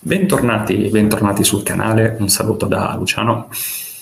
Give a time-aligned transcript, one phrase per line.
[0.00, 3.48] Bentornati, bentornati sul canale, un saluto da Luciano.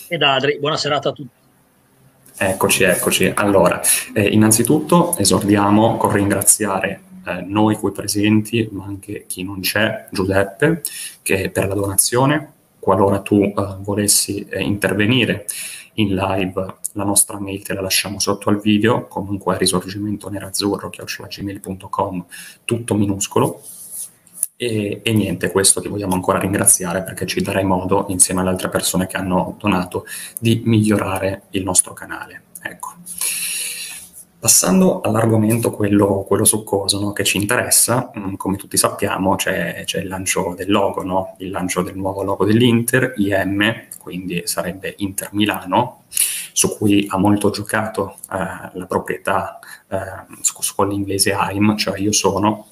[0.08, 1.30] E da Adri, buona serata a tutti.
[2.37, 3.33] Eccoci, eccoci.
[3.34, 3.80] Allora,
[4.12, 10.82] eh, innanzitutto esordiamo con ringraziare eh, noi qui presenti, ma anche chi non c'è, Giuseppe,
[11.22, 15.47] che per la donazione, qualora tu eh, volessi eh, intervenire
[15.95, 20.91] in live, la nostra mail te la lasciamo sotto al video, comunque risorgimento nerazzurro,
[22.67, 23.63] tutto minuscolo,
[24.57, 28.71] e, e, niente, questo ti vogliamo ancora ringraziare perché ci darai modo, insieme alle altre
[28.71, 30.07] persone che hanno donato,
[30.39, 32.44] di migliorare il nostro canale.
[32.62, 32.95] Ecco.
[34.39, 40.00] Passando all'argomento, quello, quello succoso, no, che ci interessa, mm, come tutti sappiamo c'è, c'è,
[40.00, 41.34] il lancio del logo, no?
[41.39, 46.05] il lancio del nuovo logo dell'Inter, IM, quindi sarebbe Inter Milano,
[46.53, 49.98] su cui ha molto giocato eh, la proprietà eh,
[50.41, 52.69] su, con l'inglese AIM, cioè io sono,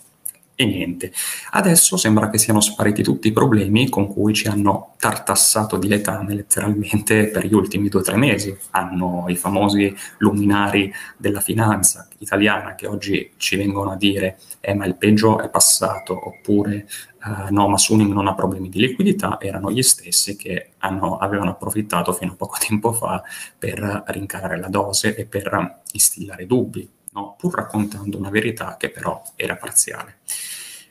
[0.56, 1.12] e niente.
[1.50, 6.34] Adesso sembra che siano spariti tutti i problemi con cui ci hanno tartassato di letame
[6.34, 8.56] letteralmente per gli ultimi due o tre mesi.
[8.70, 14.86] Hanno i famosi luminari della finanza italiana che oggi ci vengono a dire eh ma
[14.86, 16.86] il peggio è passato oppure
[17.24, 21.50] eh, no ma Suning non ha problemi di liquidità, erano gli stessi che hanno, avevano
[21.50, 23.22] approfittato fino a poco tempo fa
[23.58, 27.36] per rincarare la dose e per instillare dubbi no?
[27.38, 30.18] pur raccontando una verità che però era parziale.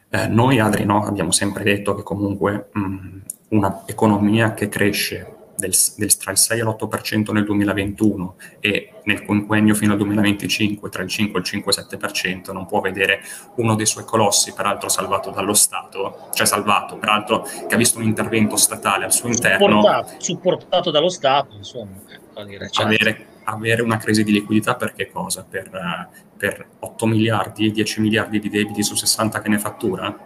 [0.09, 3.17] Eh, noi Adri no, abbiamo sempre detto che comunque mh,
[3.49, 9.23] una economia che cresce del, del, tra il 6 e l'8% nel 2021 e nel
[9.23, 13.21] quinquennio fino al 2025 tra il 5 e il 5-7% non può vedere
[13.55, 18.05] uno dei suoi colossi, peraltro salvato dallo Stato, cioè salvato, peraltro che ha visto un
[18.05, 19.81] intervento statale al suo interno.
[19.81, 21.91] Supportato, supportato dallo Stato, insomma.
[22.07, 22.81] Certo.
[22.81, 25.45] avere, avere una crisi di liquidità per che cosa?
[25.49, 30.17] Per, per 8 miliardi, 10 miliardi di debiti su 60 che ne fattura?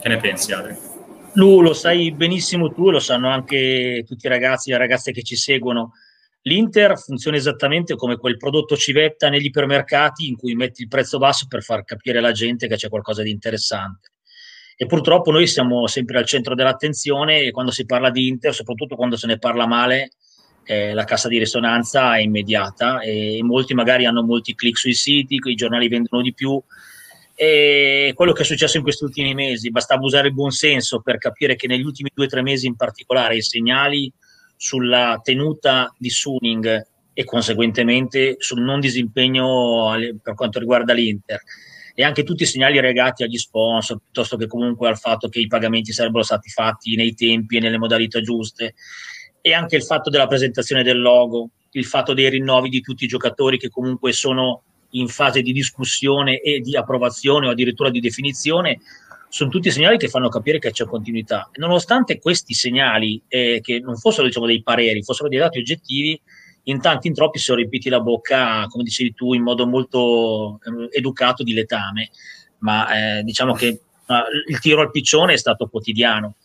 [0.00, 0.76] Che ne pensi, Adri?
[1.34, 5.36] Lu, lo sai benissimo tu, lo sanno anche tutti i ragazzi e ragazze che ci
[5.36, 5.92] seguono.
[6.42, 11.46] L'Inter funziona esattamente come quel prodotto civetta negli ipermercati in cui metti il prezzo basso
[11.46, 14.12] per far capire alla gente che c'è qualcosa di interessante.
[14.76, 18.94] E purtroppo noi siamo sempre al centro dell'attenzione e quando si parla di Inter, soprattutto
[18.94, 20.12] quando se ne parla male,
[20.70, 25.40] eh, la cassa di risonanza è immediata e molti magari hanno molti click sui siti,
[25.42, 26.62] i giornali vendono di più.
[27.34, 31.16] E quello che è successo in questi ultimi mesi, bastava usare il buon senso per
[31.16, 34.12] capire che negli ultimi due o tre mesi in particolare i segnali
[34.56, 41.40] sulla tenuta di Suning e conseguentemente sul non disimpegno per quanto riguarda l'Inter
[41.94, 45.46] e anche tutti i segnali legati agli sponsor piuttosto che comunque al fatto che i
[45.46, 48.74] pagamenti sarebbero stati fatti nei tempi e nelle modalità giuste
[49.48, 53.08] e anche il fatto della presentazione del logo, il fatto dei rinnovi di tutti i
[53.08, 58.80] giocatori che comunque sono in fase di discussione e di approvazione o addirittura di definizione,
[59.30, 61.50] sono tutti segnali che fanno capire che c'è continuità.
[61.54, 66.20] Nonostante questi segnali, eh, che non fossero diciamo, dei pareri, fossero dei dati oggettivi,
[66.64, 70.58] in tanti, in troppi si sono riempiti la bocca, come dicevi tu, in modo molto
[70.62, 72.10] eh, educato di letame,
[72.58, 73.80] ma eh, diciamo che
[74.48, 76.36] il tiro al piccione è stato quotidiano.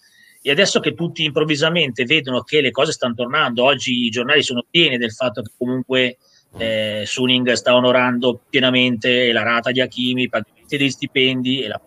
[0.46, 4.66] E adesso che tutti improvvisamente vedono che le cose stanno tornando, oggi i giornali sono
[4.70, 6.18] pieni del fatto che comunque
[6.58, 11.82] eh, Suning sta onorando pienamente la rata di Hakimi, i pagamenti degli stipendi e la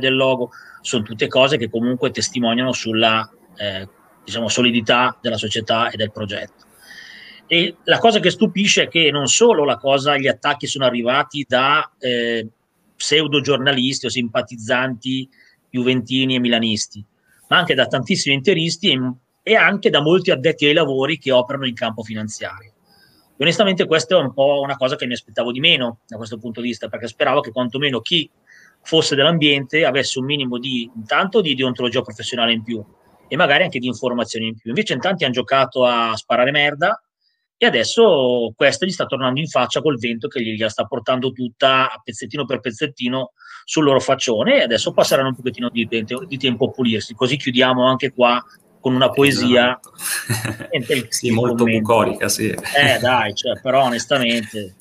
[0.00, 0.50] del logo,
[0.80, 3.88] sono tutte cose che comunque testimoniano sulla eh,
[4.24, 6.64] diciamo, solidità della società e del progetto.
[7.46, 11.44] E la cosa che stupisce è che non solo la cosa, gli attacchi sono arrivati
[11.48, 12.46] da eh,
[12.94, 15.28] pseudo giornalisti o simpatizzanti
[15.70, 17.04] juventini e milanisti,
[17.48, 19.00] ma anche da tantissimi interisti e,
[19.42, 22.72] e anche da molti addetti ai lavori che operano in campo finanziario.
[23.38, 26.38] E onestamente questa è un po' una cosa che mi aspettavo di meno da questo
[26.38, 28.30] punto di vista, perché speravo che quantomeno chi
[28.80, 32.82] fosse dell'ambiente avesse un minimo di, intanto di deontologia professionale in più
[33.28, 34.70] e magari anche di informazioni in più.
[34.70, 37.00] Invece in tanti hanno giocato a sparare merda
[37.58, 42.00] e adesso questa gli sta tornando in faccia col vento che gliela sta portando tutta
[42.02, 43.32] pezzettino per pezzettino
[43.68, 47.14] sul loro faccione e adesso passeranno un pochettino di, di tempo a pulirsi.
[47.14, 48.40] Così chiudiamo anche qua
[48.78, 49.80] con una poesia
[50.70, 51.06] esatto.
[51.08, 52.48] sì, molto bucolica, sì.
[52.48, 54.76] Eh dai, cioè, però onestamente...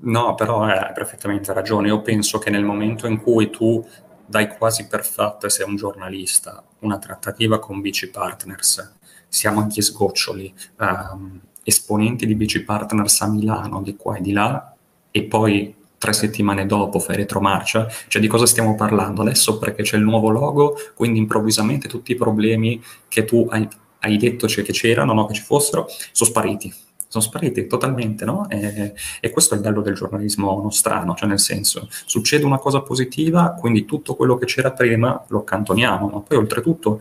[0.00, 1.88] No, però hai perfettamente ragione.
[1.88, 3.82] Io penso che nel momento in cui tu
[4.26, 8.96] dai quasi per fatto sei un giornalista, una trattativa con BC Partners,
[9.28, 14.74] siamo anche sgoccioli, um, esponenti di BC Partners a Milano, di qua e di là,
[15.10, 19.96] e poi tre settimane dopo fai retromarcia, cioè di cosa stiamo parlando adesso perché c'è
[19.96, 23.66] il nuovo logo, quindi improvvisamente tutti i problemi che tu hai,
[24.00, 26.72] hai detto cioè, che c'erano, no, che ci fossero, sono spariti.
[27.08, 28.48] sono spariti totalmente, no?
[28.48, 32.82] E, e, questo è il bello del giornalismo nostrano, cioè nel senso, succede una cosa
[32.82, 37.00] positiva, quindi tutto quello che c'era prima lo accantoniamo, ma poi oltretutto,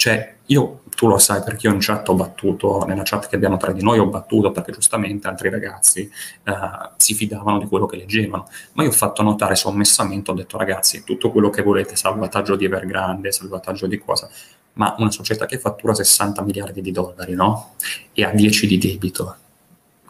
[0.00, 3.58] cioè, io, tu lo sai perché io in chat ho battuto, nella chat che abbiamo
[3.58, 6.10] tra di noi ho battuto perché giustamente altri ragazzi
[6.46, 10.56] uh, si fidavano di quello che leggevano, ma io ho fatto notare sommessamente, ho detto
[10.56, 14.30] ragazzi, tutto quello che volete, salvataggio di Evergrande, salvataggio di cosa,
[14.74, 17.74] ma una società che fattura 60 miliardi di dollari, no?
[18.14, 19.36] E ha 10 di debito,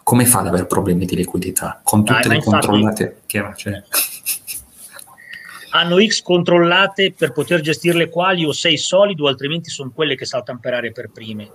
[0.05, 1.81] come fa ad avere problemi di liquidità?
[1.83, 3.23] Con tutte Dai, le controllate infatti...
[3.27, 3.83] che ha, cioè...
[5.71, 10.59] hanno X controllate per poter gestirle quali o sei solido, altrimenti sono quelle che saltano
[10.61, 11.51] per aria per prime.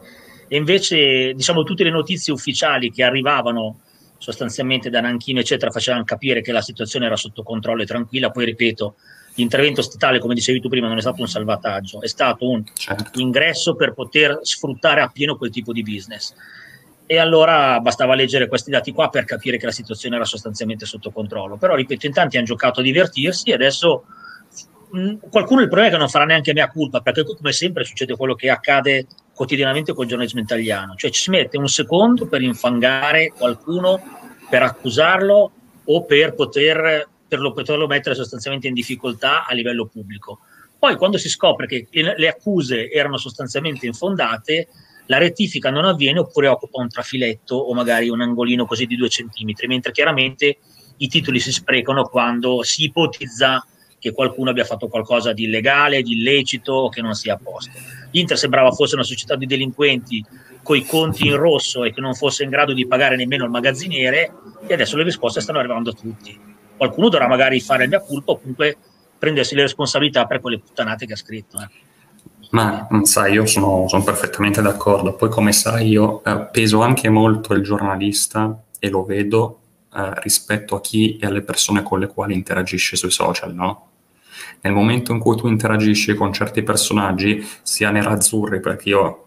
[0.47, 3.79] E invece, diciamo, tutte le notizie ufficiali che arrivavano
[4.17, 8.29] sostanzialmente da Nanchino, eccetera, facevano capire che la situazione era sotto controllo e tranquilla.
[8.29, 8.95] Poi, ripeto,
[9.35, 13.19] l'intervento statale, come dicevi tu prima, non è stato un salvataggio, è stato un certo.
[13.19, 16.33] ingresso per poter sfruttare appieno quel tipo di business.
[17.07, 21.11] E allora bastava leggere questi dati qua per capire che la situazione era sostanzialmente sotto
[21.11, 21.57] controllo.
[21.57, 24.05] Però, ripeto, in tanti hanno giocato a divertirsi e adesso
[24.91, 27.83] mh, mm, qualcuno il problema è che non farà neanche mia colpa, perché come sempre
[27.83, 32.41] succede quello che accade quotidianamente col giornalismo italiano, cioè ci si mette un secondo per
[32.41, 34.01] infangare qualcuno,
[34.49, 35.51] per accusarlo
[35.83, 40.39] o per poter per lo, poterlo mettere sostanzialmente in difficoltà a livello pubblico.
[40.77, 44.67] Poi quando si scopre che le accuse erano sostanzialmente infondate,
[45.07, 49.09] la rettifica non avviene oppure occupa un trafiletto o magari un angolino così di due
[49.09, 50.57] centimetri, mentre chiaramente
[50.97, 53.65] i titoli si sprecano quando si ipotizza
[53.99, 57.71] che qualcuno abbia fatto qualcosa di illegale, di illecito o che non sia a posto.
[58.11, 60.23] L'Inter sembrava fosse una società di delinquenti
[60.61, 63.51] con i conti in rosso e che non fosse in grado di pagare nemmeno il
[63.51, 64.31] magazziniere
[64.67, 68.33] e adesso le risposte stanno arrivando a tutti qualcuno dovrà magari fare il mia colpa
[68.33, 68.77] o comunque
[69.17, 71.57] prendersi le responsabilità per quelle puttanate che ha scritto.
[71.59, 71.67] Eh.
[72.51, 75.13] Ma sai, io sono, sono, perfettamente d'accordo.
[75.13, 79.59] Poi, come sai, io eh, peso anche molto il giornalista e lo vedo
[79.93, 83.89] eh, rispetto a chi e alle persone con le quali interagisce sui social, no?
[84.61, 89.25] Nel momento in cui tu interagisci con certi personaggi, sia nerazzurri, perché io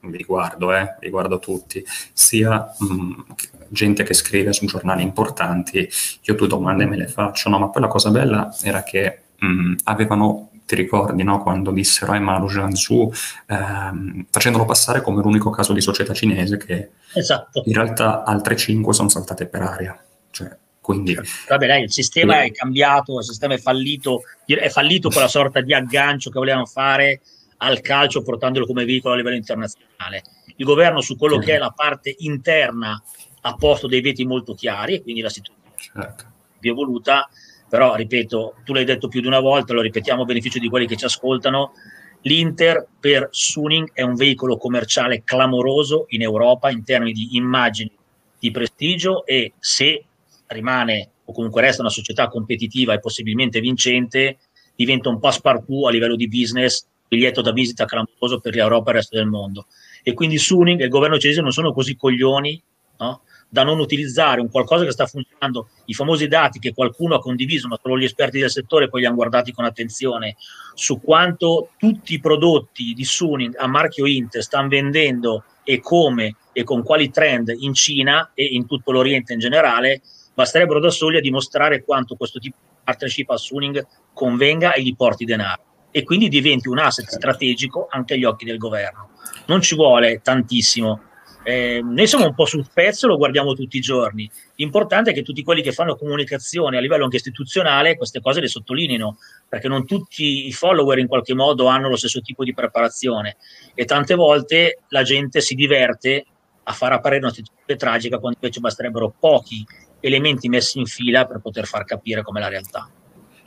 [0.00, 3.22] vi guardo, eh, vi guardo tutti, sia mh,
[3.68, 5.88] gente che scrive su giornali importanti,
[6.22, 7.58] io due domande me le faccio, no?
[7.58, 11.42] Ma poi la cosa bella era che mh, avevano ti ricordi no?
[11.42, 13.12] quando dissero eh, ma Lu Jiangsu
[13.46, 17.62] ehm, facendolo passare come l'unico caso di società cinese che esatto.
[17.66, 21.16] in realtà altre cinque sono saltate per aria cioè, quindi,
[21.48, 25.62] Vabbè, dai, il sistema eh, è cambiato, il sistema è fallito, è fallito quella sorta
[25.62, 27.22] di aggancio che volevano fare
[27.58, 30.22] al calcio portandolo come veicolo a livello internazionale.
[30.56, 31.48] Il governo su quello certo.
[31.48, 33.02] che è la parte interna
[33.40, 36.24] ha posto dei veti molto chiari e quindi la situazione certo.
[36.60, 37.30] è evoluta,
[37.74, 40.86] però ripeto, tu l'hai detto più di una volta, lo ripetiamo a beneficio di quelli
[40.86, 41.72] che ci ascoltano,
[42.20, 47.90] l'Inter per Suning è un veicolo commerciale clamoroso in Europa in termini di immagini,
[48.38, 50.04] di prestigio e se
[50.46, 54.38] rimane o comunque resta una società competitiva e possibilmente vincente,
[54.76, 58.98] diventa un passepartout a livello di business biglietto da visita clamoroso per l'Europa e il
[58.98, 59.66] resto del mondo.
[60.04, 62.62] E quindi Suning e il governo cinese non sono così coglioni
[62.98, 63.22] no?
[63.54, 67.68] Da non utilizzare un qualcosa che sta funzionando, i famosi dati che qualcuno ha condiviso,
[67.68, 70.34] ma solo gli esperti del settore poi li hanno guardati con attenzione,
[70.74, 76.64] su quanto tutti i prodotti di Suning a marchio Inter stanno vendendo e come e
[76.64, 80.02] con quali trend in Cina e in tutto l'Oriente in generale,
[80.34, 84.96] basterebbero da soli a dimostrare quanto questo tipo di partnership a Suning convenga e gli
[84.96, 85.62] porti denaro
[85.92, 89.10] e quindi diventi un asset strategico anche agli occhi del governo.
[89.46, 91.12] Non ci vuole tantissimo.
[91.46, 94.28] Eh, noi siamo un po' sul pezzo, lo guardiamo tutti i giorni.
[94.56, 98.48] L'importante è che tutti quelli che fanno comunicazione a livello anche istituzionale queste cose le
[98.48, 103.36] sottolineino, perché non tutti i follower in qualche modo hanno lo stesso tipo di preparazione
[103.74, 106.24] e tante volte la gente si diverte
[106.62, 109.64] a far apparire una situazione tragica quando invece basterebbero pochi
[110.00, 112.88] elementi messi in fila per poter far capire com'è la realtà.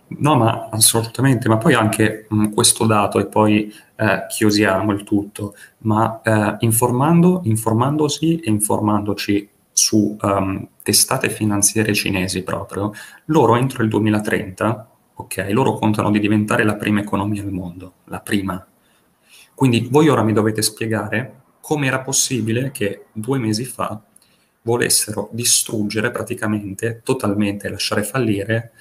[0.10, 5.56] No, ma assolutamente, ma poi anche mh, questo dato e poi eh, chiusiamo il tutto,
[5.80, 12.92] ma eh, informando, informandosi e informandoci su um, testate finanziarie cinesi proprio,
[13.26, 18.20] loro entro il 2030, ok, loro contano di diventare la prima economia al mondo, la
[18.20, 18.66] prima.
[19.54, 24.02] Quindi voi ora mi dovete spiegare come era possibile che due mesi fa
[24.62, 28.72] volessero distruggere praticamente, totalmente, lasciare fallire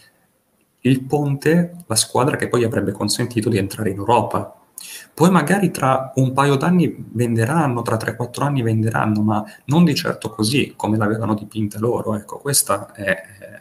[0.80, 4.65] il ponte, la squadra che poi avrebbe consentito di entrare in Europa.
[5.14, 10.30] Poi magari tra un paio d'anni venderanno, tra 3-4 anni venderanno, ma non di certo
[10.30, 12.14] così come l'avevano dipinta loro.
[12.14, 13.16] Ecco, questa è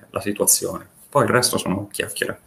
[0.09, 0.87] la situazione.
[1.09, 2.39] Poi il resto sono chiacchiere.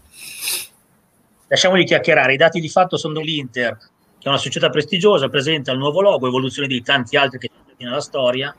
[1.47, 2.35] Lasciamoli chiacchierare.
[2.35, 6.27] I dati di fatto sono l'Inter, che è una società prestigiosa, presenta il nuovo logo,
[6.27, 8.55] evoluzione di tanti altri che ci nella storia,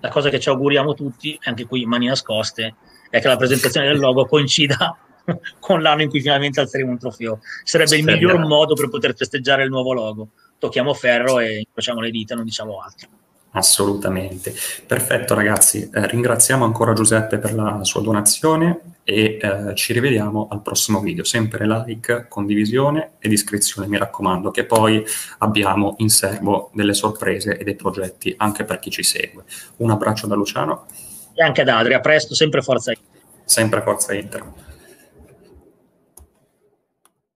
[0.00, 2.76] la cosa che ci auguriamo tutti, anche qui mani nascoste,
[3.10, 4.96] è che la presentazione del logo coincida
[5.58, 7.40] con l'anno in cui finalmente alzeremo un trofeo.
[7.64, 10.28] Sarebbe il miglior modo per poter festeggiare il nuovo logo.
[10.58, 13.08] Tocchiamo ferro e incrociamo le dita, non diciamo altro.
[13.52, 14.54] Assolutamente.
[14.86, 20.62] Perfetto ragazzi, eh, ringraziamo ancora Giuseppe per la sua donazione e eh, ci rivediamo al
[20.62, 21.24] prossimo video.
[21.24, 25.04] Sempre like, condivisione ed iscrizione, mi raccomando, che poi
[25.38, 29.42] abbiamo in serbo delle sorprese e dei progetti anche per chi ci segue.
[29.78, 30.86] Un abbraccio da Luciano.
[31.34, 33.20] E anche da Adria, a presto, sempre Forza Inter.
[33.44, 34.44] Sempre Forza Inter.